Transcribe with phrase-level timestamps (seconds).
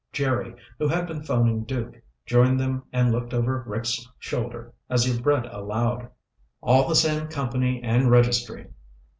[0.11, 5.21] Jerry, who had been phoning Duke, joined them and looked over Rick's shoulder as he
[5.21, 6.09] read aloud.
[6.59, 8.69] "All the same company and registry.